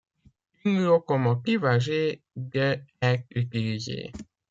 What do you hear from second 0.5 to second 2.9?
Une locomotive âgée de